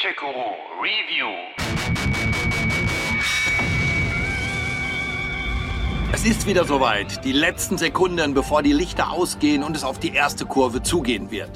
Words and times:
Feature 0.00 0.14
Guru 0.14 0.54
Review. 0.80 1.26
Es 6.12 6.24
ist 6.24 6.46
wieder 6.46 6.64
soweit. 6.64 7.24
Die 7.24 7.32
letzten 7.32 7.78
Sekunden, 7.78 8.34
bevor 8.34 8.62
die 8.62 8.72
Lichter 8.72 9.10
ausgehen 9.10 9.64
und 9.64 9.74
es 9.76 9.84
auf 9.84 9.98
die 9.98 10.14
erste 10.14 10.46
Kurve 10.46 10.82
zugehen 10.82 11.30
wird. 11.30 11.50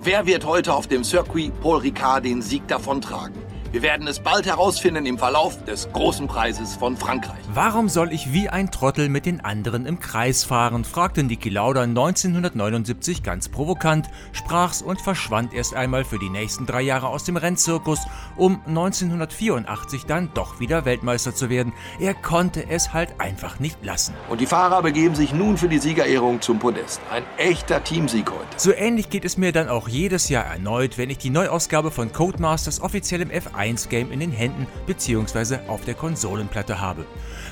Wer 0.00 0.26
wird 0.26 0.44
heute 0.44 0.74
auf 0.74 0.86
dem 0.86 1.02
Circuit 1.02 1.52
Paul 1.60 1.78
Ricard 1.78 2.24
den 2.24 2.42
Sieg 2.42 2.68
davontragen? 2.68 3.37
Wir 3.70 3.82
werden 3.82 4.08
es 4.08 4.20
bald 4.20 4.46
herausfinden 4.46 5.04
im 5.04 5.18
Verlauf 5.18 5.62
des 5.66 5.92
großen 5.92 6.26
Preises 6.26 6.74
von 6.76 6.96
Frankreich. 6.96 7.36
Warum 7.52 7.90
soll 7.90 8.14
ich 8.14 8.32
wie 8.32 8.48
ein 8.48 8.70
Trottel 8.70 9.10
mit 9.10 9.26
den 9.26 9.42
anderen 9.42 9.84
im 9.84 10.00
Kreis 10.00 10.42
fahren? 10.42 10.86
fragte 10.86 11.22
Niki 11.22 11.50
Lauda 11.50 11.82
1979 11.82 13.22
ganz 13.22 13.50
provokant, 13.50 14.08
sprach's 14.32 14.80
und 14.80 15.02
verschwand 15.02 15.52
erst 15.52 15.74
einmal 15.74 16.06
für 16.06 16.18
die 16.18 16.30
nächsten 16.30 16.64
drei 16.64 16.80
Jahre 16.80 17.08
aus 17.08 17.24
dem 17.24 17.36
Rennzirkus, 17.36 18.06
um 18.38 18.58
1984 18.66 20.06
dann 20.06 20.30
doch 20.32 20.60
wieder 20.60 20.86
Weltmeister 20.86 21.34
zu 21.34 21.50
werden. 21.50 21.74
Er 22.00 22.14
konnte 22.14 22.70
es 22.70 22.94
halt 22.94 23.20
einfach 23.20 23.60
nicht 23.60 23.84
lassen. 23.84 24.14
Und 24.30 24.40
die 24.40 24.46
Fahrer 24.46 24.80
begeben 24.80 25.14
sich 25.14 25.34
nun 25.34 25.58
für 25.58 25.68
die 25.68 25.78
Siegerehrung 25.78 26.40
zum 26.40 26.58
Podest. 26.58 27.02
Ein 27.10 27.24
echter 27.36 27.84
Teamsieg 27.84 28.30
heute. 28.30 28.46
So 28.56 28.72
ähnlich 28.72 29.10
geht 29.10 29.26
es 29.26 29.36
mir 29.36 29.52
dann 29.52 29.68
auch 29.68 29.88
jedes 29.88 30.30
Jahr 30.30 30.46
erneut, 30.46 30.96
wenn 30.96 31.10
ich 31.10 31.18
die 31.18 31.28
Neuausgabe 31.28 31.90
von 31.90 32.14
Codemasters 32.14 32.80
offiziell 32.80 33.20
im 33.20 33.28
F1 33.28 33.57
1-Game 33.58 34.12
in 34.12 34.20
den 34.20 34.32
Händen 34.32 34.66
bzw. 34.86 35.58
auf 35.66 35.84
der 35.84 35.94
Konsolenplatte 35.94 36.80
habe. 36.80 37.04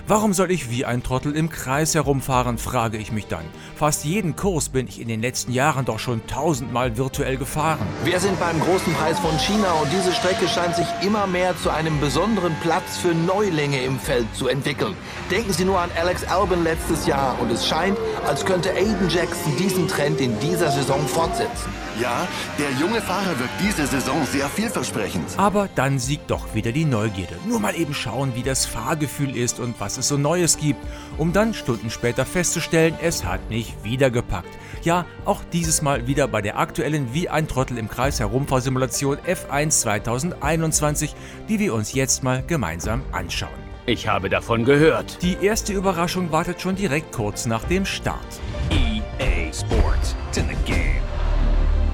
Warum 0.09 0.33
soll 0.34 0.52
ich 0.52 0.70
wie 0.70 0.84
ein 0.84 1.02
Trottel 1.02 1.34
im 1.34 1.51
Kreis 1.51 1.95
herumfahren, 1.95 2.59
frage 2.59 2.97
ich 2.97 3.10
mich 3.10 3.27
dann. 3.27 3.45
Fast 3.74 4.05
jeden 4.05 4.37
Kurs 4.37 4.69
bin 4.69 4.87
ich 4.87 5.00
in 5.00 5.09
den 5.09 5.20
letzten 5.20 5.52
Jahren 5.52 5.84
doch 5.84 5.98
schon 5.98 6.24
tausendmal 6.27 6.97
virtuell 6.97 7.37
gefahren. 7.37 7.87
Wir 8.05 8.20
sind 8.20 8.38
beim 8.38 8.61
großen 8.61 8.95
Preis 8.95 9.19
von 9.19 9.37
China 9.38 9.73
und 9.83 9.91
diese 9.92 10.12
Strecke 10.12 10.47
scheint 10.47 10.77
sich 10.77 10.87
immer 11.02 11.27
mehr 11.27 11.56
zu 11.56 11.70
einem 11.70 11.98
besonderen 11.98 12.55
Platz 12.62 12.98
für 12.98 13.14
Neulinge 13.14 13.83
im 13.83 13.98
Feld 13.98 14.27
zu 14.34 14.47
entwickeln. 14.47 14.94
Denken 15.31 15.53
Sie 15.53 15.64
nur 15.64 15.81
an 15.81 15.91
Alex 15.97 16.22
Albon 16.25 16.62
letztes 16.62 17.06
Jahr 17.06 17.36
und 17.41 17.50
es 17.50 17.66
scheint, 17.66 17.98
als 18.25 18.44
könnte 18.44 18.70
Aiden 18.70 19.09
Jackson 19.09 19.56
diesen 19.56 19.88
Trend 19.88 20.20
in 20.20 20.38
dieser 20.38 20.70
Saison 20.70 21.06
fortsetzen. 21.09 21.86
Ja, 22.00 22.28
der 22.58 22.70
junge 22.78 23.00
Fahrer 23.00 23.39
wirkt 23.39 23.61
diese 23.62 23.86
Saison 23.86 24.27
sehr 24.27 24.48
vielversprechend. 24.48 25.30
Aber 25.39 25.69
dann 25.75 25.98
siegt 25.98 26.30
doch 26.30 26.55
wieder 26.55 26.70
die 26.70 26.84
Neugierde. 26.84 27.36
Nur 27.47 27.58
mal 27.58 27.75
eben 27.75 27.94
schauen, 27.94 28.34
wie 28.34 28.42
das 28.42 28.66
Fahrgefühl 28.66 29.34
ist 29.34 29.61
und 29.61 29.80
was 29.80 29.97
es 29.97 30.08
so 30.08 30.19
Neues 30.19 30.58
gibt, 30.58 30.84
um 31.16 31.33
dann 31.33 31.55
Stunden 31.55 31.91
später 31.91 32.27
festzustellen, 32.27 32.94
es 33.00 33.25
hat 33.25 33.48
nicht 33.48 33.83
wieder 33.83 34.11
gepackt. 34.11 34.50
Ja, 34.83 35.06
auch 35.25 35.41
dieses 35.53 35.80
Mal 35.80 36.06
wieder 36.06 36.28
bei 36.28 36.42
der 36.42 36.58
aktuellen 36.58 37.14
Wie 37.14 37.30
ein 37.30 37.48
Trottel 37.48 37.78
im 37.78 37.88
Kreis 37.88 38.20
Herumfahrsimulation 38.20 39.16
F1 39.19 39.70
2021, 39.70 41.14
die 41.48 41.58
wir 41.58 41.72
uns 41.72 41.94
jetzt 41.94 42.22
mal 42.22 42.44
gemeinsam 42.47 43.03
anschauen. 43.12 43.66
Ich 43.86 44.08
habe 44.08 44.28
davon 44.28 44.64
gehört. 44.64 45.22
Die 45.22 45.36
erste 45.41 45.72
Überraschung 45.72 46.33
wartet 46.33 46.60
schon 46.60 46.75
direkt 46.75 47.12
kurz 47.12 47.47
nach 47.47 47.64
dem 47.64 47.86
Start. 47.86 48.41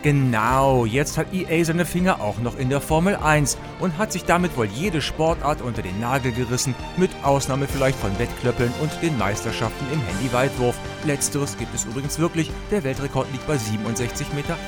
Genau, 0.02 0.84
jetzt 0.84 1.16
hat 1.16 1.32
EA 1.32 1.64
seine 1.64 1.84
Finger 1.84 2.20
auch 2.20 2.38
noch 2.38 2.58
in 2.58 2.68
der 2.68 2.80
Formel 2.80 3.14
1 3.14 3.56
und 3.78 3.98
hat 3.98 4.10
sich 4.10 4.24
damit 4.24 4.56
wohl 4.56 4.66
jede 4.66 5.00
Sportart 5.00 5.62
unter 5.62 5.80
den 5.80 6.00
Nagel 6.00 6.32
gerissen, 6.32 6.74
mit 6.96 7.10
Ausnahme 7.22 7.68
vielleicht 7.68 7.98
von 8.00 8.18
Wettklöppeln 8.18 8.72
und 8.82 8.90
den 9.00 9.16
Meisterschaften 9.16 9.86
im 9.92 10.00
Handy-Weitwurf. 10.00 10.76
Letzteres 11.04 11.56
gibt 11.56 11.72
es 11.72 11.84
übrigens 11.84 12.18
wirklich, 12.18 12.50
der 12.72 12.82
Weltrekord 12.82 13.30
liegt 13.30 13.46
bei 13.46 13.54
67,58 13.54 14.34
Meter. 14.34 14.58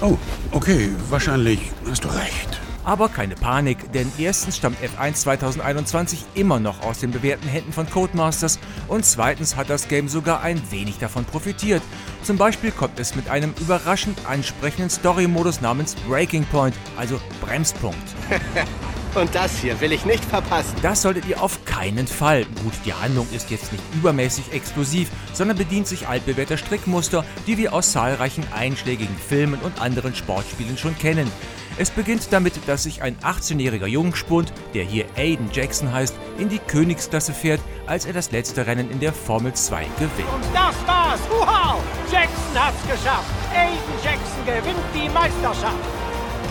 Oh, 0.00 0.16
okay, 0.52 0.90
wahrscheinlich 1.08 1.72
hast 1.88 2.04
du 2.04 2.08
recht. 2.08 2.69
Aber 2.84 3.08
keine 3.08 3.34
Panik, 3.34 3.92
denn 3.92 4.10
erstens 4.18 4.56
stammt 4.56 4.78
F1 4.80 5.14
2021 5.14 6.24
immer 6.34 6.58
noch 6.58 6.82
aus 6.82 7.00
den 7.00 7.10
bewährten 7.10 7.48
Händen 7.48 7.72
von 7.72 7.88
Codemasters 7.88 8.58
und 8.88 9.04
zweitens 9.04 9.56
hat 9.56 9.68
das 9.68 9.88
Game 9.88 10.08
sogar 10.08 10.42
ein 10.42 10.60
wenig 10.70 10.98
davon 10.98 11.24
profitiert. 11.24 11.82
Zum 12.22 12.38
Beispiel 12.38 12.70
kommt 12.70 12.98
es 12.98 13.14
mit 13.14 13.28
einem 13.28 13.54
überraschend 13.60 14.18
ansprechenden 14.26 14.90
Story-Modus 14.90 15.60
namens 15.60 15.94
Breaking 16.08 16.44
Point, 16.46 16.74
also 16.96 17.20
Bremspunkt. 17.40 17.96
Und 19.14 19.34
das 19.34 19.58
hier 19.58 19.80
will 19.80 19.90
ich 19.90 20.04
nicht 20.04 20.24
verpassen. 20.24 20.76
Das 20.82 21.02
solltet 21.02 21.26
ihr 21.26 21.42
auf 21.42 21.64
keinen 21.64 22.06
Fall. 22.06 22.44
Gut, 22.62 22.74
die 22.84 22.94
Handlung 22.94 23.26
ist 23.32 23.50
jetzt 23.50 23.72
nicht 23.72 23.82
übermäßig 23.92 24.52
explosiv, 24.52 25.10
sondern 25.32 25.56
bedient 25.56 25.88
sich 25.88 26.06
altbewährter 26.06 26.56
Strickmuster, 26.56 27.24
die 27.46 27.58
wir 27.58 27.72
aus 27.72 27.90
zahlreichen 27.90 28.44
einschlägigen 28.54 29.16
Filmen 29.16 29.60
und 29.62 29.80
anderen 29.80 30.14
Sportspielen 30.14 30.78
schon 30.78 30.96
kennen. 30.96 31.30
Es 31.78 31.90
beginnt 31.90 32.32
damit, 32.32 32.54
dass 32.66 32.82
sich 32.82 33.02
ein 33.02 33.16
18-jähriger 33.18 33.86
Jungspund, 33.86 34.52
der 34.74 34.84
hier 34.84 35.06
Aiden 35.16 35.50
Jackson 35.52 35.92
heißt, 35.92 36.14
in 36.38 36.48
die 36.48 36.58
Königsklasse 36.58 37.32
fährt, 37.32 37.60
als 37.86 38.04
er 38.04 38.12
das 38.12 38.32
letzte 38.32 38.66
Rennen 38.66 38.90
in 38.90 39.00
der 39.00 39.12
Formel 39.12 39.52
2 39.52 39.84
gewinnt. 39.98 40.28
Und 40.34 40.44
das 40.52 40.74
war's! 40.86 41.20
Wow! 41.30 41.80
Jackson 42.10 42.54
hat's 42.54 42.82
geschafft! 42.82 43.30
Aiden 43.54 43.78
Jackson 44.02 44.44
gewinnt 44.44 44.84
die 44.94 45.08
Meisterschaft! 45.08 45.78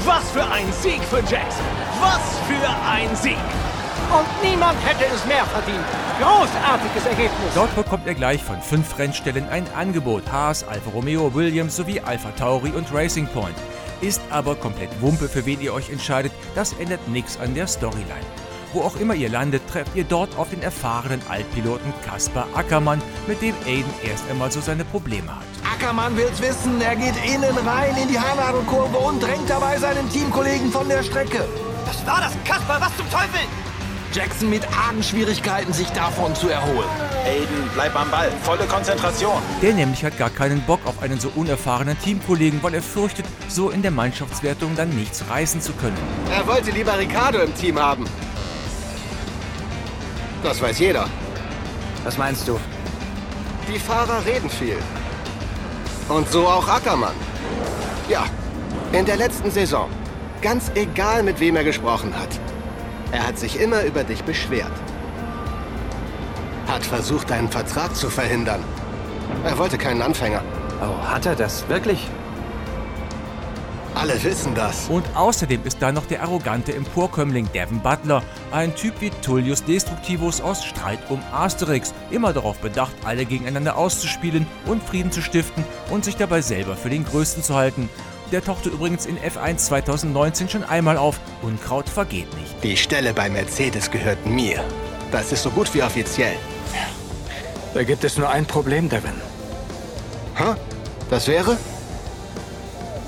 Was 0.05 0.31
für 0.31 0.43
ein 0.49 0.65
Sieg 0.81 1.01
für 1.03 1.19
Jackson! 1.19 1.65
Was 1.99 2.39
für 2.47 2.69
ein 2.89 3.15
Sieg! 3.15 3.37
Und 4.11 4.49
niemand 4.49 4.77
hätte 4.83 5.05
es 5.13 5.23
mehr 5.25 5.45
verdient. 5.45 5.85
Großartiges 6.19 7.05
Ergebnis. 7.05 7.53
Dort 7.53 7.75
bekommt 7.75 8.07
er 8.07 8.15
gleich 8.15 8.43
von 8.43 8.59
fünf 8.61 8.97
Rennstellen 8.97 9.47
ein 9.49 9.65
Angebot. 9.75 10.23
Haas, 10.31 10.67
Alfa 10.67 10.89
Romeo, 10.89 11.33
Williams 11.35 11.75
sowie 11.75 11.99
Alfa 11.99 12.31
Tauri 12.31 12.71
und 12.71 12.91
Racing 12.91 13.27
Point. 13.27 13.55
Ist 14.01 14.21
aber 14.29 14.55
komplett 14.55 14.89
Wumpe, 15.01 15.27
für 15.27 15.45
wen 15.45 15.59
ihr 15.61 15.73
euch 15.73 15.89
entscheidet. 15.89 16.31
Das 16.55 16.73
ändert 16.73 17.05
nichts 17.09 17.37
an 17.39 17.53
der 17.53 17.67
Storyline. 17.67 18.25
Wo 18.71 18.81
auch 18.81 18.95
immer 18.97 19.15
ihr 19.15 19.29
landet, 19.29 19.67
trefft 19.67 19.95
ihr 19.95 20.03
dort 20.03 20.37
auf 20.37 20.51
den 20.51 20.61
erfahrenen 20.61 21.21
Altpiloten 21.27 21.91
Kaspar 22.05 22.47
Ackermann, 22.53 23.01
mit 23.27 23.41
dem 23.41 23.55
Aiden 23.65 23.91
erst 24.03 24.29
einmal 24.29 24.51
so 24.51 24.61
seine 24.61 24.85
Probleme 24.85 25.35
hat. 25.35 25.43
Ackermann 25.73 26.15
will's 26.15 26.39
wissen. 26.39 26.79
Er 26.81 26.95
geht 26.95 27.15
innen 27.25 27.57
rein 27.67 27.95
in 28.01 28.07
die 28.07 28.19
Haarnadelkurve 28.19 28.97
und 28.97 29.21
drängt 29.21 29.49
dabei 29.49 29.77
seinen 29.77 30.09
Teamkollegen 30.11 30.71
von 30.71 30.87
der 30.87 31.03
Strecke. 31.03 31.45
Was 31.85 32.05
war 32.05 32.21
das, 32.21 32.33
Kasper? 32.45 32.77
Was 32.79 32.95
zum 32.95 33.09
Teufel? 33.09 33.41
Jackson 34.13 34.49
mit 34.49 34.65
argen 34.75 35.03
Schwierigkeiten, 35.03 35.71
sich 35.71 35.87
davon 35.89 36.33
zu 36.35 36.49
erholen. 36.49 36.89
Aiden, 37.25 37.69
bleib 37.75 37.95
am 37.95 38.09
Ball. 38.09 38.31
Volle 38.41 38.65
Konzentration. 38.65 39.41
Der 39.61 39.73
nämlich 39.73 40.03
hat 40.03 40.17
gar 40.17 40.31
keinen 40.31 40.61
Bock 40.61 40.79
auf 40.85 41.01
einen 41.01 41.19
so 41.19 41.31
unerfahrenen 41.35 41.97
Teamkollegen, 41.99 42.63
weil 42.63 42.73
er 42.73 42.81
fürchtet, 42.81 43.25
so 43.47 43.69
in 43.69 43.81
der 43.81 43.91
Mannschaftswertung 43.91 44.75
dann 44.75 44.89
nichts 44.89 45.23
reißen 45.29 45.61
zu 45.61 45.73
können. 45.73 45.97
Er 46.31 46.47
wollte 46.47 46.71
lieber 46.71 46.97
Ricardo 46.97 47.39
im 47.39 47.53
Team 47.53 47.79
haben. 47.79 48.05
Das 50.43 50.59
weiß 50.61 50.79
jeder. 50.79 51.07
Was 52.03 52.17
meinst 52.17 52.47
du? 52.47 52.59
Die 53.71 53.77
Fahrer 53.77 54.25
reden 54.25 54.49
viel. 54.49 54.77
Und 56.07 56.27
so 56.31 56.47
auch 56.47 56.67
Ackermann. 56.67 57.13
Ja, 58.09 58.25
in 58.91 59.05
der 59.05 59.17
letzten 59.17 59.51
Saison. 59.51 59.89
Ganz 60.41 60.71
egal, 60.73 61.21
mit 61.21 61.39
wem 61.39 61.57
er 61.57 61.63
gesprochen 61.63 62.13
hat. 62.17 62.29
Er 63.11 63.25
hat 63.25 63.39
sich 63.39 63.59
immer 63.59 63.83
über 63.83 64.03
dich 64.03 64.23
beschwert. 64.23 64.71
Hat 66.67 66.83
versucht, 66.83 67.29
deinen 67.29 67.49
Vertrag 67.49 67.95
zu 67.95 68.09
verhindern. 68.09 68.63
Er 69.43 69.57
wollte 69.57 69.77
keinen 69.77 70.01
Anfänger. 70.01 70.43
Oh, 70.81 71.07
hat 71.07 71.25
er 71.25 71.35
das? 71.35 71.67
Wirklich? 71.67 72.07
Alle 73.95 74.23
wissen 74.23 74.53
das. 74.55 74.87
Und 74.87 75.03
außerdem 75.15 75.61
ist 75.65 75.81
da 75.81 75.91
noch 75.91 76.05
der 76.05 76.21
arrogante 76.21 76.73
Emporkömmling 76.73 77.51
Devin 77.53 77.81
Butler, 77.81 78.23
ein 78.51 78.73
Typ 78.75 78.93
wie 79.01 79.09
Tullius 79.09 79.63
Destructivus 79.65 80.39
aus 80.39 80.63
Streit 80.63 80.99
um 81.09 81.19
Asterix, 81.33 81.93
immer 82.11 82.31
darauf 82.31 82.59
bedacht, 82.59 82.93
alle 83.03 83.25
gegeneinander 83.25 83.75
auszuspielen 83.75 84.47
und 84.67 84.83
Frieden 84.83 85.11
zu 85.11 85.21
stiften 85.21 85.65
und 85.89 86.05
sich 86.05 86.15
dabei 86.15 86.41
selber 86.41 86.77
für 86.77 86.89
den 86.89 87.03
Größten 87.03 87.43
zu 87.43 87.55
halten. 87.55 87.89
Der 88.31 88.43
tauchte 88.43 88.69
übrigens 88.69 89.05
in 89.05 89.17
F1 89.17 89.57
2019 89.57 90.49
schon 90.49 90.63
einmal 90.63 90.97
auf. 90.97 91.19
Unkraut 91.41 91.89
vergeht 91.89 92.31
nicht. 92.37 92.63
Die 92.63 92.77
Stelle 92.77 93.13
bei 93.13 93.29
Mercedes 93.29 93.89
gehört 93.89 94.25
mir. 94.25 94.63
Das 95.11 95.31
ist 95.31 95.43
so 95.43 95.49
gut 95.49 95.73
wie 95.73 95.81
offiziell. 95.81 96.35
Da 97.73 97.83
gibt 97.83 98.03
es 98.03 98.17
nur 98.17 98.29
ein 98.29 98.45
Problem, 98.45 98.89
Devin. 98.89 99.13
Hä? 100.35 100.55
Das 101.09 101.27
wäre? 101.27 101.57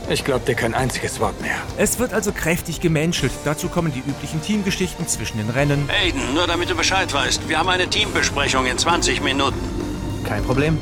Ich 0.10 0.26
glaube 0.26 0.46
dir 0.46 0.56
kein 0.56 0.74
einziges 0.74 1.20
Wort 1.20 1.40
mehr. 1.42 1.56
Es 1.78 2.00
wird 2.00 2.14
also 2.14 2.32
kräftig 2.32 2.82
gemenschelt. 2.82 3.32
Dazu 3.46 3.70
kommen 3.70 3.94
die 3.94 4.00
üblichen 4.00 4.42
Teamgeschichten 4.42 5.08
zwischen 5.08 5.38
den 5.38 5.50
Rennen. 5.50 5.90
Aiden, 5.90 6.34
nur 6.34 6.48
damit 6.48 6.70
du 6.70 6.76
Bescheid 6.76 7.14
weißt, 7.14 7.48
wir 7.48 7.60
haben 7.60 7.70
eine 7.70 7.88
Teambesprechung 7.88 8.66
in 8.66 8.78
20 8.78 9.22
Minuten. 9.22 9.60
Kein 10.26 10.44
Problem. 10.44 10.78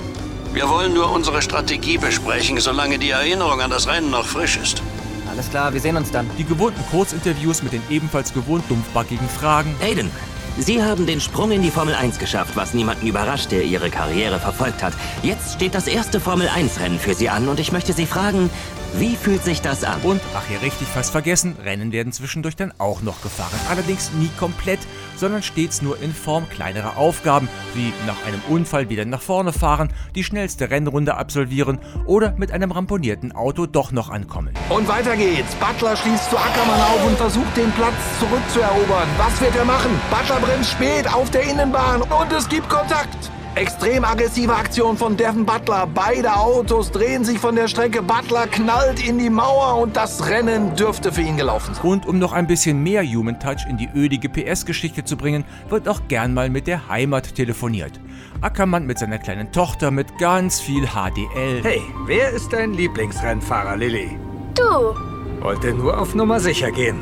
Wir 0.52 0.68
wollen 0.68 0.96
nur 0.96 1.12
unsere 1.12 1.44
Strategie 1.44 2.00
besprechen, 2.00 2.60
solange 2.60 2.98
die 2.98 3.12
Erinnerung 3.12 3.62
an 3.62 3.70
das 3.70 3.88
Rennen 3.88 4.10
noch 4.10 4.26
frisch 4.26 4.58
ist. 4.58 4.82
Alles 5.30 5.48
klar, 5.52 5.74
wir 5.74 5.80
sehen 5.80 5.96
uns 5.96 6.10
dann. 6.10 6.28
Die 6.40 6.44
gewohnten 6.44 6.84
Kurzinterviews 6.90 7.62
mit 7.62 7.72
den 7.72 7.84
ebenfalls 7.90 8.34
gewohnt 8.34 8.64
dumpfbackigen 8.68 9.30
Fragen. 9.30 9.76
Aiden, 9.80 10.10
Sie 10.58 10.84
haben 10.84 11.06
den 11.06 11.22
Sprung 11.22 11.52
in 11.52 11.62
die 11.62 11.70
Formel 11.70 11.94
1 11.94 12.18
geschafft, 12.18 12.56
was 12.56 12.74
niemanden 12.74 13.06
überrascht, 13.06 13.52
der 13.52 13.64
Ihre 13.64 13.92
Karriere 13.92 14.40
verfolgt 14.40 14.82
hat. 14.82 14.94
Jetzt 15.22 15.54
steht 15.54 15.76
das 15.76 15.88
erste 15.88 16.20
Formel 16.20 16.48
1-Rennen 16.48 17.00
für 17.00 17.14
Sie 17.14 17.30
an 17.30 17.48
und 17.48 17.60
ich 17.60 17.72
möchte 17.72 17.94
Sie 17.94 18.08
fragen, 18.08 18.50
Wie 18.96 19.16
fühlt 19.16 19.44
sich 19.44 19.62
das 19.62 19.84
an? 19.84 20.02
Und, 20.02 20.22
ach 20.36 20.46
hier 20.48 20.62
richtig 20.62 20.88
fast 20.88 21.12
vergessen, 21.12 21.56
Rennen 21.64 21.92
werden 21.92 22.12
zwischendurch 22.12 22.56
dann 22.56 22.74
auch 22.80 23.02
noch 23.02 23.22
gefahren. 23.22 23.60
Allerdings 23.70 24.12
nie 24.14 24.30
komplett, 24.38 24.80
sondern 25.16 25.44
stets 25.44 25.82
nur 25.82 26.02
in 26.02 26.14
Form 26.14 26.50
kleinerer 26.50 26.98
Aufgaben, 26.98 27.48
wie 27.76 27.94
nach 28.08 28.26
einem 28.26 28.42
Unfall 28.50 28.90
wieder 28.90 29.06
nach 29.06 29.22
vorne 29.22 29.54
fahren, 29.54 29.90
die 30.16 30.24
schnellste 30.24 30.70
Rennrunde 30.70 31.16
absolvieren 31.16 31.80
oder 32.06 32.34
mit 32.38 32.52
einem 32.52 32.72
ramponierten 32.72 33.32
Auto 33.32 33.68
doch 33.68 33.92
noch 33.92 34.10
ankommen. 34.10 34.54
Und 34.70 34.88
weiter 34.88 35.16
geht's. 35.16 35.54
Butler 35.56 35.96
schließt 35.96 36.30
zu 36.30 36.38
Ackermann 36.38 36.82
auf 36.82 37.06
und 37.06 37.18
versucht 37.18 37.58
den 37.58 37.72
Platz 37.74 37.96
zurückzuerobern. 38.20 39.08
Was 39.18 39.40
wird 39.40 39.56
er 39.56 39.66
machen? 39.66 39.92
Butler 40.10 40.40
bremst 40.40 40.72
spät 40.72 41.12
auf 41.14 41.30
der 41.30 41.44
Innenbahn 41.44 42.02
und 42.02 42.32
es 42.32 42.50
gibt 42.50 42.68
Kontakt. 42.70 43.32
Extrem 43.56 44.06
aggressive 44.06 44.54
Aktion 44.54 44.96
von 44.96 45.18
Devin 45.18 45.46
Butler. 45.46 45.88
Beide 45.94 46.34
Autos 46.36 46.92
drehen 46.92 47.26
sich 47.26 47.40
von 47.40 47.56
der 47.56 47.68
Strecke. 47.68 48.02
Butler 48.02 48.48
knallt 48.48 49.06
in 49.06 49.18
die 49.18 49.30
Mauer 49.30 49.82
und 49.82 49.98
das 49.98 50.30
Rennen 50.30 50.76
dürfte 50.76 51.12
für 51.12 51.22
ihn 51.22 51.36
gelaufen 51.36 51.74
sein. 51.74 51.84
Und 51.84 52.06
um 52.06 52.20
noch 52.20 52.32
ein 52.32 52.48
bisschen 52.48 52.82
mehr 52.84 53.04
Human 53.04 53.40
Touch 53.40 53.66
in 53.68 53.78
die 53.78 53.90
ödige 53.94 54.30
PS-Geschichte 54.30 55.04
zu 55.04 55.18
bringen, 55.18 55.44
wird 55.68 55.90
auch 55.90 56.02
gern 56.08 56.34
mal 56.34 56.50
mit 56.50 56.68
der 56.68 56.88
Heimat 56.88 57.36
telefoniert. 57.36 58.00
Ackermann 58.42 58.86
mit 58.86 59.00
seiner 59.00 59.18
kleinen 59.18 59.52
Tochter 59.52 59.92
mit 59.92 60.18
ganz 60.20 60.62
viel 60.62 60.86
HDL. 60.88 61.62
Hey, 61.64 61.82
wer 62.06 62.30
ist 62.30 62.54
dein 62.54 62.74
Lieblingsrennfahrer, 62.74 63.76
Lilly? 63.76 64.18
Du. 64.56 65.44
Wollte 65.44 65.74
nur 65.74 66.00
auf 66.00 66.16
Nummer 66.16 66.40
sicher 66.40 66.72
gehen. 66.72 67.00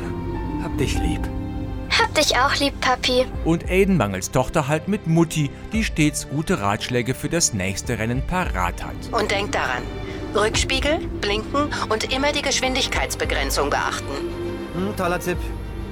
Hab 0.62 0.76
dich 0.78 0.98
lieb. 0.98 1.20
Dich 2.18 2.36
auch 2.36 2.56
lieb, 2.56 2.80
Papi. 2.80 3.26
Und 3.44 3.70
Aiden 3.70 3.96
Mangels 3.96 4.32
Tochter 4.32 4.66
halt 4.66 4.88
mit 4.88 5.06
Mutti, 5.06 5.50
die 5.72 5.84
stets 5.84 6.28
gute 6.28 6.60
Ratschläge 6.60 7.14
für 7.14 7.28
das 7.28 7.54
nächste 7.54 7.96
Rennen 8.00 8.26
parat 8.26 8.82
hat. 8.82 8.96
Und 9.12 9.30
denk 9.30 9.52
daran, 9.52 9.84
Rückspiegel, 10.34 10.98
blinken 11.20 11.70
und 11.88 12.12
immer 12.12 12.32
die 12.32 12.42
Geschwindigkeitsbegrenzung 12.42 13.70
beachten. 13.70 14.10
Hm, 14.74 14.96
toller 14.96 15.20
Tipp. 15.20 15.38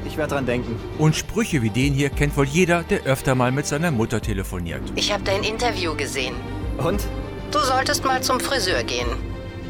Ich 0.04 0.16
werde 0.16 0.34
dran 0.34 0.46
denken. 0.46 0.74
Und 0.98 1.14
Sprüche 1.14 1.62
wie 1.62 1.70
den 1.70 1.94
hier 1.94 2.10
kennt 2.10 2.36
wohl 2.36 2.46
jeder, 2.46 2.82
der 2.82 3.04
öfter 3.04 3.36
mal 3.36 3.52
mit 3.52 3.66
seiner 3.66 3.92
Mutter 3.92 4.20
telefoniert. 4.20 4.82
Ich 4.96 5.12
habe 5.12 5.22
dein 5.22 5.44
Interview 5.44 5.94
gesehen. 5.94 6.34
Und? 6.78 7.06
Du 7.52 7.60
solltest 7.60 8.04
mal 8.04 8.20
zum 8.20 8.40
Friseur 8.40 8.82
gehen. 8.82 9.06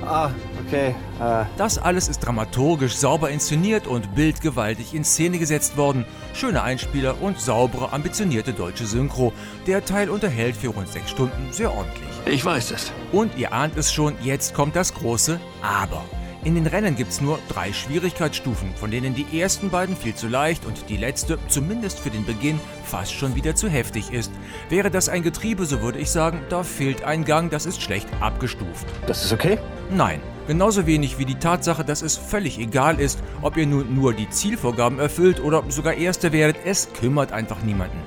Ah, 0.03 0.31
okay. 0.67 0.95
Äh. 1.21 1.45
Das 1.57 1.79
alles 1.79 2.09
ist 2.09 2.21
dramaturgisch 2.21 2.97
sauber 2.97 3.31
inszeniert 3.31 3.87
und 3.87 4.15
bildgewaltig 4.15 4.95
in 4.95 5.05
Szene 5.05 5.39
gesetzt 5.39 5.77
worden. 5.77 6.05
Schöne 6.35 6.63
Einspieler 6.63 7.21
und 7.21 7.41
saubere, 7.41 7.93
ambitionierte 7.93 8.53
deutsche 8.53 8.87
Synchro. 8.87 9.33
Der 9.67 9.85
Teil 9.85 10.11
unterhält 10.11 10.57
für 10.57 10.69
rund 10.69 10.89
sechs 10.89 11.11
Stunden 11.11 11.53
sehr 11.53 11.73
ordentlich. 11.73 12.07
Ich 12.27 12.45
weiß 12.45 12.73
es. 12.73 12.93
Und 13.13 13.37
ihr 13.37 13.53
ahnt 13.53 13.77
es 13.77 13.93
schon, 13.93 14.15
jetzt 14.23 14.55
kommt 14.55 14.77
das 14.77 14.95
große 14.95 15.41
Aber. 15.63 16.05
In 16.45 16.55
den 16.55 16.69
Rennen 16.69 16.95
gibt 16.95 17.11
es 17.11 17.21
nur 17.21 17.41
drei 17.49 17.73
Schwierigkeitsstufen, 17.73 18.73
von 18.77 18.93
denen 18.93 19.17
die 19.17 19.41
ersten 19.41 19.69
beiden 19.69 19.97
viel 19.97 20.15
zu 20.15 20.29
leicht 20.29 20.65
und 20.65 20.89
die 20.89 20.97
letzte, 20.97 21.41
zumindest 21.49 21.99
für 21.99 22.11
den 22.11 22.25
Beginn, 22.25 22.61
fast 22.85 23.13
schon 23.13 23.35
wieder 23.35 23.57
zu 23.57 23.69
heftig 23.69 24.13
ist. 24.13 24.31
Wäre 24.69 24.89
das 24.89 25.09
ein 25.09 25.25
Getriebe, 25.25 25.67
so 25.67 25.83
würde 25.83 25.99
ich 25.99 26.09
sagen, 26.09 26.43
da 26.49 26.63
fehlt 26.63 27.03
ein 27.03 27.25
Gang, 27.25 27.51
das 27.51 27.67
ist 27.67 27.83
schlecht 27.83 28.07
abgestuft. 28.21 28.87
Das 29.09 29.25
ist 29.25 29.33
okay? 29.33 29.59
Nein, 29.91 30.21
genauso 30.47 30.87
wenig 30.87 31.19
wie 31.19 31.25
die 31.25 31.37
Tatsache, 31.37 31.85
dass 31.85 32.03
es 32.03 32.17
völlig 32.17 32.59
egal 32.59 33.01
ist, 33.01 33.19
ob 33.43 33.57
ihr 33.57 33.67
nun 33.67 33.95
nur 33.95 34.13
die 34.15 34.31
Zielvorgaben 34.31 34.99
erfüllt 34.99 35.43
oder 35.43 35.63
sogar 35.69 35.95
Erste 35.95 36.33
werdet, 36.33 36.57
es 36.65 36.89
kümmert 36.93 37.33
einfach 37.33 37.63
niemanden. 37.63 37.99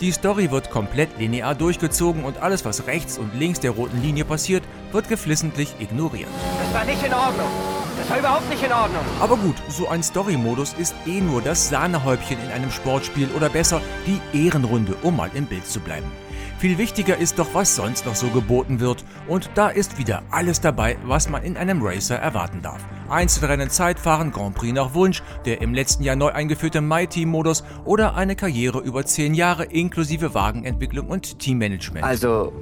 Die 0.00 0.10
Story 0.10 0.50
wird 0.50 0.70
komplett 0.70 1.18
linear 1.18 1.54
durchgezogen 1.54 2.24
und 2.24 2.38
alles, 2.42 2.64
was 2.64 2.86
rechts 2.86 3.16
und 3.16 3.34
links 3.34 3.60
der 3.60 3.70
roten 3.70 4.02
Linie 4.02 4.24
passiert, 4.24 4.64
wird 4.92 5.08
geflissentlich 5.08 5.74
ignoriert. 5.78 6.28
Das 6.58 6.74
war 6.74 6.84
nicht 6.84 7.04
in 7.06 7.14
Ordnung. 7.14 7.48
Das 7.96 8.10
war 8.10 8.18
überhaupt 8.18 8.50
nicht 8.50 8.62
in 8.62 8.72
Ordnung. 8.72 9.04
Aber 9.20 9.36
gut, 9.36 9.54
so 9.68 9.88
ein 9.88 10.02
Story-Modus 10.02 10.74
ist 10.74 10.94
eh 11.06 11.20
nur 11.20 11.40
das 11.42 11.68
Sahnehäubchen 11.68 12.38
in 12.44 12.50
einem 12.50 12.70
Sportspiel 12.72 13.28
oder 13.36 13.48
besser 13.48 13.80
die 14.06 14.20
Ehrenrunde, 14.46 14.96
um 15.02 15.16
mal 15.16 15.30
im 15.32 15.46
Bild 15.46 15.66
zu 15.66 15.78
bleiben. 15.80 16.10
Viel 16.58 16.78
wichtiger 16.78 17.18
ist 17.18 17.38
doch, 17.38 17.48
was 17.52 17.76
sonst 17.76 18.06
noch 18.06 18.14
so 18.14 18.28
geboten 18.28 18.80
wird. 18.80 19.04
Und 19.28 19.50
da 19.54 19.68
ist 19.68 19.98
wieder 19.98 20.22
alles 20.30 20.60
dabei, 20.60 20.96
was 21.04 21.28
man 21.28 21.42
in 21.42 21.56
einem 21.56 21.82
Racer 21.82 22.16
erwarten 22.16 22.62
darf. 22.62 22.80
Einzelrennen, 23.10 23.68
Zeitfahren, 23.68 24.32
Grand 24.32 24.54
Prix 24.54 24.72
nach 24.72 24.94
Wunsch, 24.94 25.22
der 25.44 25.60
im 25.60 25.74
letzten 25.74 26.04
Jahr 26.04 26.16
neu 26.16 26.28
eingeführte 26.28 26.80
My-Team-Modus 26.80 27.64
oder 27.84 28.14
eine 28.14 28.34
Karriere 28.34 28.78
über 28.78 29.04
10 29.04 29.34
Jahre 29.34 29.64
inklusive 29.64 30.32
Wagenentwicklung 30.32 31.08
und 31.08 31.38
Teammanagement. 31.38 32.04
Also, 32.04 32.52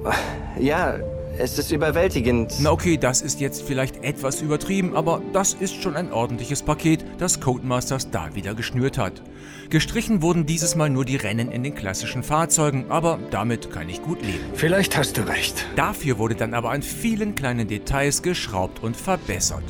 ja, 0.59 0.97
es 1.37 1.57
ist 1.57 1.71
überwältigend. 1.71 2.53
Na 2.59 2.71
okay, 2.71 2.97
das 2.97 3.21
ist 3.21 3.39
jetzt 3.39 3.63
vielleicht 3.63 4.03
etwas 4.03 4.41
übertrieben, 4.41 4.95
aber 4.95 5.21
das 5.33 5.53
ist 5.53 5.81
schon 5.81 5.95
ein 5.95 6.11
ordentliches 6.11 6.61
Paket, 6.61 7.03
das 7.17 7.39
Codemasters 7.39 8.11
da 8.11 8.35
wieder 8.35 8.53
geschnürt 8.53 8.97
hat. 8.97 9.21
Gestrichen 9.69 10.21
wurden 10.21 10.45
dieses 10.45 10.75
Mal 10.75 10.89
nur 10.89 11.05
die 11.05 11.15
Rennen 11.15 11.51
in 11.51 11.63
den 11.63 11.75
klassischen 11.75 12.23
Fahrzeugen, 12.23 12.85
aber 12.89 13.19
damit 13.31 13.71
kann 13.71 13.89
ich 13.89 14.01
gut 14.01 14.21
leben. 14.21 14.43
Vielleicht 14.53 14.97
hast 14.97 15.17
du 15.17 15.27
recht. 15.27 15.65
Dafür 15.75 16.17
wurde 16.17 16.35
dann 16.35 16.53
aber 16.53 16.71
an 16.71 16.81
vielen 16.81 17.35
kleinen 17.35 17.67
Details 17.67 18.21
geschraubt 18.21 18.83
und 18.83 18.95
verbessert. 18.95 19.63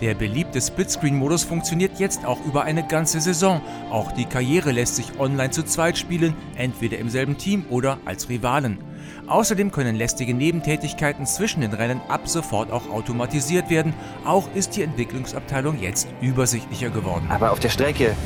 Der 0.00 0.14
beliebte 0.14 0.60
Splitscreen-Modus 0.60 1.44
funktioniert 1.44 1.98
jetzt 1.98 2.24
auch 2.24 2.42
über 2.46 2.64
eine 2.64 2.86
ganze 2.86 3.20
Saison. 3.20 3.60
Auch 3.90 4.12
die 4.12 4.24
Karriere 4.24 4.72
lässt 4.72 4.96
sich 4.96 5.18
online 5.18 5.50
zu 5.50 5.62
zweit 5.62 5.98
spielen, 5.98 6.34
entweder 6.56 6.98
im 6.98 7.10
selben 7.10 7.36
Team 7.36 7.66
oder 7.68 7.98
als 8.06 8.30
Rivalen. 8.30 8.78
Außerdem 9.26 9.70
können 9.70 9.96
lästige 9.96 10.32
Nebentätigkeiten 10.32 11.26
zwischen 11.26 11.60
den 11.60 11.74
Rennen 11.74 12.00
ab 12.08 12.28
sofort 12.28 12.72
auch 12.72 12.88
automatisiert 12.90 13.68
werden. 13.68 13.92
Auch 14.24 14.48
ist 14.54 14.76
die 14.76 14.82
Entwicklungsabteilung 14.82 15.78
jetzt 15.80 16.08
übersichtlicher 16.22 16.88
geworden. 16.88 17.26
Aber 17.28 17.52
auf 17.52 17.60
der 17.60 17.68
Strecke, 17.68 18.16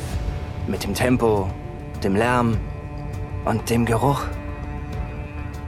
mit 0.67 0.83
dem 0.83 0.93
Tempo, 0.93 1.49
dem 2.03 2.15
Lärm 2.15 2.57
und 3.43 3.69
dem 3.69 3.85
Geruch, 3.85 4.23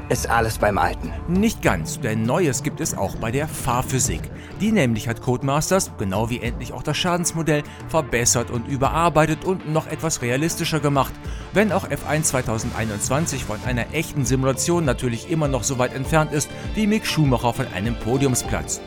ist 0.09 0.29
alles 0.29 0.57
beim 0.57 0.77
Alten. 0.77 1.11
Nicht 1.27 1.61
ganz, 1.61 1.99
denn 1.99 2.23
Neues 2.23 2.63
gibt 2.63 2.79
es 2.81 2.97
auch 2.97 3.15
bei 3.15 3.31
der 3.31 3.47
Fahrphysik. 3.47 4.21
Die 4.61 4.71
nämlich 4.71 5.07
hat 5.07 5.21
Codemasters, 5.21 5.91
genau 5.97 6.29
wie 6.29 6.39
endlich 6.39 6.73
auch 6.73 6.83
das 6.83 6.97
Schadensmodell, 6.97 7.63
verbessert 7.89 8.49
und 8.49 8.67
überarbeitet 8.67 9.45
und 9.45 9.71
noch 9.71 9.87
etwas 9.87 10.21
realistischer 10.21 10.79
gemacht. 10.79 11.13
Wenn 11.53 11.71
auch 11.71 11.87
F1 11.87 12.23
2021 12.23 13.43
von 13.43 13.59
einer 13.65 13.93
echten 13.93 14.25
Simulation 14.25 14.85
natürlich 14.85 15.29
immer 15.29 15.47
noch 15.47 15.63
so 15.63 15.77
weit 15.77 15.93
entfernt 15.93 16.31
ist 16.31 16.49
wie 16.75 16.87
Mick 16.87 17.05
Schumacher 17.05 17.53
von 17.53 17.67
einem 17.73 17.95
Podiumsplatz. 17.95 18.81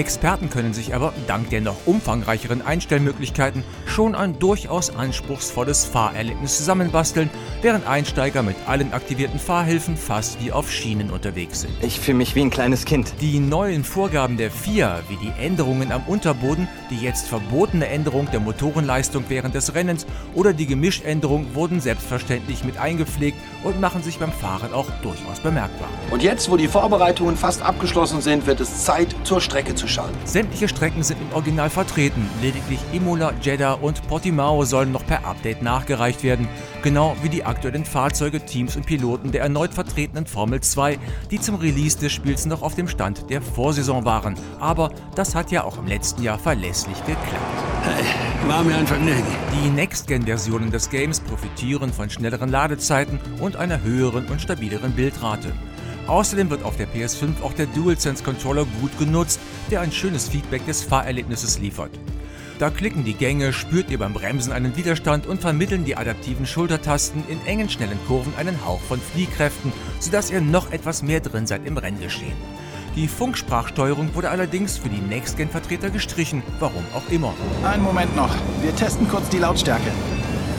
Experten 0.00 0.48
können 0.48 0.72
sich 0.72 0.94
aber 0.94 1.12
dank 1.26 1.50
der 1.50 1.60
noch 1.60 1.76
umfangreicheren 1.84 2.62
Einstellmöglichkeiten 2.62 3.62
schon 3.84 4.14
ein 4.14 4.38
durchaus 4.38 4.88
anspruchsvolles 4.96 5.84
Fahrerlebnis 5.84 6.56
zusammenbasteln, 6.56 7.28
während 7.60 7.86
Einsteiger 7.86 8.42
mit 8.42 8.56
allen 8.66 8.94
aktivierten 8.94 9.38
Fahrhilfen 9.38 9.98
fast 9.98 10.42
wie 10.42 10.52
auf 10.52 10.72
Schienen 10.72 11.10
unterwegs 11.10 11.60
sind. 11.60 11.74
Ich 11.82 12.00
fühle 12.00 12.16
mich 12.16 12.34
wie 12.34 12.40
ein 12.40 12.48
kleines 12.48 12.86
Kind. 12.86 13.12
Die 13.20 13.40
neuen 13.40 13.84
Vorgaben 13.84 14.38
der 14.38 14.50
FIA, 14.50 15.00
wie 15.08 15.16
die 15.16 15.32
Änderungen 15.38 15.92
am 15.92 16.02
Unterboden, 16.06 16.66
die 16.88 16.96
jetzt 16.96 17.28
verbotene 17.28 17.86
Änderung 17.86 18.26
der 18.30 18.40
Motorenleistung 18.40 19.24
während 19.28 19.54
des 19.54 19.74
Rennens 19.74 20.06
oder 20.32 20.54
die 20.54 20.66
Gemischänderung 20.66 21.54
wurden 21.54 21.82
selbstverständlich 21.82 22.64
mit 22.64 22.78
eingepflegt 22.78 23.36
und 23.64 23.82
machen 23.82 24.02
sich 24.02 24.18
beim 24.18 24.32
Fahren 24.32 24.72
auch 24.72 24.88
durchaus 25.02 25.40
bemerkbar. 25.42 25.88
Und 26.10 26.22
jetzt, 26.22 26.50
wo 26.50 26.56
die 26.56 26.68
Vorbereitungen 26.68 27.36
fast 27.36 27.60
abgeschlossen 27.60 28.22
sind, 28.22 28.46
wird 28.46 28.60
es 28.60 28.86
Zeit, 28.86 29.14
zur 29.24 29.42
Strecke 29.42 29.74
zu 29.74 29.89
schalten. 29.90 30.16
Sämtliche 30.24 30.68
Strecken 30.68 31.02
sind 31.02 31.20
im 31.20 31.32
Original 31.34 31.68
vertreten. 31.68 32.28
Lediglich 32.40 32.80
Imola, 32.92 33.32
Jeddah 33.42 33.74
und 33.74 34.06
Portimao 34.08 34.64
sollen 34.64 34.92
noch 34.92 35.04
per 35.06 35.24
Update 35.26 35.62
nachgereicht 35.62 36.22
werden. 36.22 36.48
Genau 36.82 37.16
wie 37.22 37.28
die 37.28 37.44
aktuellen 37.44 37.84
Fahrzeuge, 37.84 38.40
Teams 38.40 38.76
und 38.76 38.86
Piloten 38.86 39.32
der 39.32 39.42
erneut 39.42 39.74
vertretenen 39.74 40.26
Formel 40.26 40.60
2, 40.60 40.98
die 41.30 41.40
zum 41.40 41.56
Release 41.56 41.98
des 41.98 42.12
Spiels 42.12 42.46
noch 42.46 42.62
auf 42.62 42.74
dem 42.74 42.88
Stand 42.88 43.28
der 43.28 43.42
Vorsaison 43.42 44.04
waren. 44.04 44.34
Aber 44.58 44.90
das 45.14 45.34
hat 45.34 45.50
ja 45.50 45.64
auch 45.64 45.78
im 45.78 45.86
letzten 45.86 46.22
Jahr 46.22 46.38
verlässlich 46.38 46.98
geklappt. 47.04 47.26
War 48.46 48.62
mir 48.64 48.76
ein 48.76 48.86
Vergnügen. 48.86 49.22
Die 49.52 49.70
Next-Gen-Versionen 49.70 50.70
des 50.70 50.88
Games 50.90 51.20
profitieren 51.20 51.92
von 51.92 52.08
schnelleren 52.08 52.50
Ladezeiten 52.50 53.18
und 53.40 53.56
einer 53.56 53.82
höheren 53.82 54.26
und 54.26 54.40
stabileren 54.40 54.92
Bildrate. 54.92 55.52
Außerdem 56.10 56.50
wird 56.50 56.64
auf 56.64 56.76
der 56.76 56.88
PS5 56.88 57.40
auch 57.40 57.52
der 57.52 57.66
DualSense 57.66 58.24
Controller 58.24 58.66
gut 58.80 58.98
genutzt, 58.98 59.38
der 59.70 59.80
ein 59.80 59.92
schönes 59.92 60.28
Feedback 60.28 60.66
des 60.66 60.82
Fahrerlebnisses 60.82 61.60
liefert. 61.60 61.92
Da 62.58 62.68
klicken 62.68 63.04
die 63.04 63.14
Gänge, 63.14 63.52
spürt 63.52 63.90
ihr 63.90 63.98
beim 64.00 64.12
Bremsen 64.12 64.52
einen 64.52 64.76
Widerstand 64.76 65.28
und 65.28 65.40
vermitteln 65.40 65.84
die 65.84 65.96
adaptiven 65.96 66.46
Schultertasten 66.46 67.22
in 67.28 67.40
engen, 67.46 67.70
schnellen 67.70 67.98
Kurven 68.08 68.34
einen 68.36 68.66
Hauch 68.66 68.80
von 68.80 69.00
Fliehkräften, 69.00 69.72
sodass 70.00 70.32
ihr 70.32 70.40
noch 70.40 70.72
etwas 70.72 71.04
mehr 71.04 71.20
drin 71.20 71.46
seid 71.46 71.64
im 71.64 71.78
Renngeschehen. 71.78 72.36
Die 72.96 73.06
Funksprachsteuerung 73.06 74.12
wurde 74.16 74.30
allerdings 74.30 74.78
für 74.78 74.88
die 74.88 75.00
Next-Gen-Vertreter 75.00 75.90
gestrichen, 75.90 76.42
warum 76.58 76.84
auch 76.92 77.08
immer. 77.12 77.34
Einen 77.62 77.84
Moment 77.84 78.16
noch. 78.16 78.34
Wir 78.62 78.74
testen 78.74 79.08
kurz 79.08 79.28
die 79.28 79.38
Lautstärke. 79.38 79.92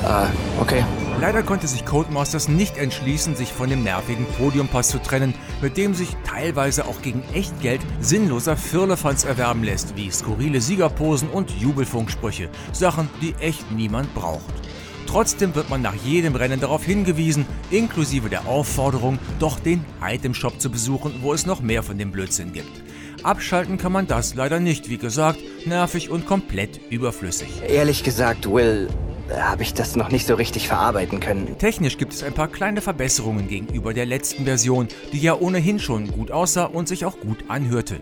Ah, 0.05 0.27
okay. 0.61 0.85
Leider 1.21 1.43
konnte 1.43 1.67
sich 1.67 1.85
Codemasters 1.85 2.47
nicht 2.47 2.77
entschließen, 2.77 3.35
sich 3.35 3.53
von 3.53 3.69
dem 3.69 3.83
nervigen 3.83 4.25
Podiumpass 4.39 4.89
zu 4.89 4.97
trennen, 4.97 5.35
mit 5.61 5.77
dem 5.77 5.93
sich 5.93 6.09
teilweise 6.25 6.87
auch 6.87 7.03
gegen 7.03 7.21
Echtgeld 7.31 7.79
sinnloser 7.99 8.57
Firlefanz 8.57 9.23
erwerben 9.23 9.63
lässt, 9.63 9.95
wie 9.95 10.09
skurrile 10.09 10.61
Siegerposen 10.61 11.29
und 11.29 11.51
Jubelfunksprüche. 11.51 12.49
Sachen, 12.71 13.07
die 13.21 13.35
echt 13.35 13.71
niemand 13.71 14.11
braucht. 14.15 14.51
Trotzdem 15.05 15.53
wird 15.53 15.69
man 15.69 15.83
nach 15.83 15.93
jedem 15.93 16.33
Rennen 16.35 16.59
darauf 16.59 16.83
hingewiesen, 16.83 17.45
inklusive 17.69 18.27
der 18.27 18.47
Aufforderung, 18.47 19.19
doch 19.37 19.59
den 19.59 19.85
Itemshop 20.03 20.59
zu 20.59 20.71
besuchen, 20.71 21.13
wo 21.21 21.33
es 21.33 21.45
noch 21.45 21.61
mehr 21.61 21.83
von 21.83 21.99
dem 21.99 22.11
Blödsinn 22.11 22.51
gibt. 22.51 22.81
Abschalten 23.21 23.77
kann 23.77 23.91
man 23.91 24.07
das 24.07 24.33
leider 24.33 24.59
nicht, 24.59 24.89
wie 24.89 24.97
gesagt, 24.97 25.37
nervig 25.67 26.09
und 26.09 26.25
komplett 26.25 26.81
überflüssig. 26.89 27.61
Ehrlich 27.67 28.03
gesagt, 28.03 28.51
Will, 28.51 28.87
habe 29.29 29.63
ich 29.63 29.73
das 29.73 29.95
noch 29.95 30.09
nicht 30.09 30.25
so 30.25 30.35
richtig 30.35 30.67
verarbeiten 30.67 31.19
können. 31.19 31.57
Technisch 31.57 31.97
gibt 31.97 32.13
es 32.13 32.23
ein 32.23 32.33
paar 32.33 32.47
kleine 32.47 32.81
Verbesserungen 32.81 33.47
gegenüber 33.47 33.93
der 33.93 34.05
letzten 34.05 34.45
Version, 34.45 34.87
die 35.13 35.19
ja 35.19 35.35
ohnehin 35.35 35.79
schon 35.79 36.11
gut 36.11 36.31
aussah 36.31 36.65
und 36.65 36.87
sich 36.87 37.05
auch 37.05 37.19
gut 37.19 37.45
anhörte. 37.47 38.01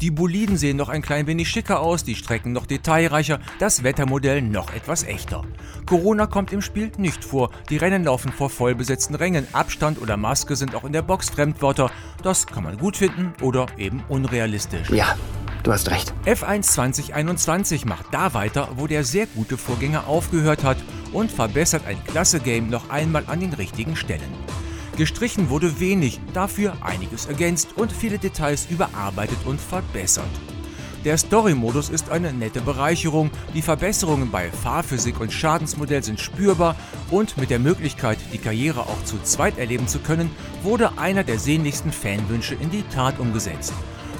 Die 0.00 0.10
Boliden 0.10 0.56
sehen 0.56 0.76
noch 0.76 0.88
ein 0.88 1.02
klein 1.02 1.26
wenig 1.26 1.48
schicker 1.48 1.80
aus, 1.80 2.02
die 2.02 2.14
Strecken 2.14 2.52
noch 2.52 2.66
detailreicher, 2.66 3.40
das 3.58 3.84
Wettermodell 3.84 4.42
noch 4.42 4.74
etwas 4.74 5.04
echter. 5.04 5.42
Corona 5.86 6.26
kommt 6.26 6.52
im 6.52 6.60
Spiel 6.60 6.90
nicht 6.96 7.24
vor, 7.24 7.50
die 7.70 7.76
Rennen 7.76 8.04
laufen 8.04 8.32
vor 8.32 8.50
vollbesetzten 8.50 9.14
Rängen, 9.14 9.46
Abstand 9.52 10.00
oder 10.00 10.16
Maske 10.16 10.56
sind 10.56 10.74
auch 10.74 10.84
in 10.84 10.92
der 10.92 11.02
Box 11.02 11.30
Fremdwörter. 11.30 11.90
Das 12.22 12.46
kann 12.46 12.64
man 12.64 12.78
gut 12.78 12.96
finden 12.96 13.32
oder 13.42 13.66
eben 13.78 14.02
unrealistisch. 14.08 14.90
Ja, 14.90 15.16
Du 15.62 15.72
hast 15.72 15.90
recht. 15.90 16.12
F1 16.24 16.62
2021 16.62 17.84
macht 17.84 18.06
da 18.10 18.34
weiter, 18.34 18.70
wo 18.76 18.88
der 18.88 19.04
sehr 19.04 19.26
gute 19.26 19.56
Vorgänger 19.56 20.08
aufgehört 20.08 20.64
hat 20.64 20.76
und 21.12 21.30
verbessert 21.30 21.86
ein 21.86 22.02
klasse 22.04 22.40
Game 22.40 22.68
noch 22.68 22.90
einmal 22.90 23.24
an 23.28 23.38
den 23.38 23.52
richtigen 23.52 23.94
Stellen. 23.94 24.34
Gestrichen 24.96 25.50
wurde 25.50 25.78
wenig, 25.78 26.20
dafür 26.34 26.74
einiges 26.80 27.26
ergänzt 27.26 27.76
und 27.76 27.92
viele 27.92 28.18
Details 28.18 28.66
überarbeitet 28.70 29.38
und 29.44 29.60
verbessert. 29.60 30.24
Der 31.04 31.16
Story-Modus 31.16 31.90
ist 31.90 32.10
eine 32.10 32.32
nette 32.32 32.60
Bereicherung, 32.60 33.30
die 33.54 33.62
Verbesserungen 33.62 34.30
bei 34.30 34.50
Fahrphysik 34.50 35.20
und 35.20 35.32
Schadensmodell 35.32 36.02
sind 36.02 36.20
spürbar 36.20 36.76
und 37.10 37.36
mit 37.38 37.50
der 37.50 37.58
Möglichkeit, 37.58 38.18
die 38.32 38.38
Karriere 38.38 38.80
auch 38.80 39.04
zu 39.04 39.16
zweit 39.22 39.58
erleben 39.58 39.88
zu 39.88 40.00
können, 40.00 40.30
wurde 40.62 40.98
einer 40.98 41.24
der 41.24 41.38
sehnlichsten 41.38 41.92
Fanwünsche 41.92 42.54
in 42.54 42.70
die 42.70 42.84
Tat 42.94 43.18
umgesetzt. 43.18 43.72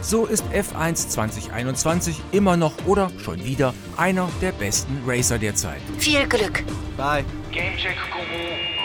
So 0.02 0.26
ist 0.26 0.44
F1 0.52 1.08
2021 1.10 2.20
immer 2.32 2.56
noch 2.56 2.72
oder 2.86 3.10
schon 3.18 3.44
wieder 3.44 3.72
einer 3.96 4.28
der 4.40 4.50
besten 4.50 5.00
Racer 5.06 5.38
der 5.38 5.54
Zeit. 5.54 5.80
Viel 5.98 6.26
Glück. 6.28 6.64
Bye. 6.96 7.24
Gamecheck 7.52 7.96
Guru 8.10 8.81